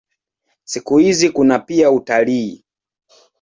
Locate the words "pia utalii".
1.59-2.63